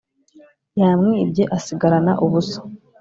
yamwibye 0.79 1.43
asigarana 1.57 2.13
ubusa 2.25 2.59